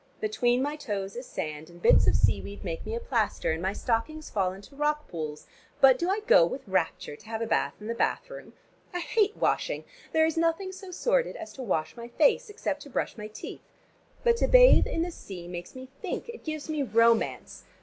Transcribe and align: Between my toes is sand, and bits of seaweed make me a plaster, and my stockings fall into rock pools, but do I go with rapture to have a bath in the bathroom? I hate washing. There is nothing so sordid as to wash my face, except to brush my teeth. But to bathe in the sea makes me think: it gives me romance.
Between 0.19 0.63
my 0.63 0.75
toes 0.75 1.15
is 1.15 1.27
sand, 1.27 1.69
and 1.69 1.79
bits 1.79 2.07
of 2.07 2.15
seaweed 2.15 2.63
make 2.63 2.87
me 2.87 2.95
a 2.95 2.99
plaster, 2.99 3.51
and 3.51 3.61
my 3.61 3.71
stockings 3.71 4.31
fall 4.31 4.51
into 4.51 4.75
rock 4.75 5.07
pools, 5.07 5.45
but 5.79 5.99
do 5.99 6.09
I 6.09 6.21
go 6.21 6.43
with 6.43 6.67
rapture 6.67 7.15
to 7.15 7.25
have 7.27 7.39
a 7.39 7.45
bath 7.45 7.75
in 7.79 7.85
the 7.85 7.93
bathroom? 7.93 8.53
I 8.95 9.01
hate 9.01 9.37
washing. 9.37 9.83
There 10.11 10.25
is 10.25 10.37
nothing 10.37 10.71
so 10.71 10.89
sordid 10.89 11.35
as 11.35 11.53
to 11.53 11.61
wash 11.61 11.95
my 11.95 12.07
face, 12.07 12.49
except 12.49 12.81
to 12.81 12.89
brush 12.89 13.15
my 13.15 13.27
teeth. 13.27 13.61
But 14.23 14.37
to 14.37 14.47
bathe 14.47 14.87
in 14.87 15.03
the 15.03 15.11
sea 15.11 15.47
makes 15.47 15.75
me 15.75 15.87
think: 16.01 16.29
it 16.29 16.43
gives 16.43 16.67
me 16.67 16.81
romance. 16.81 17.65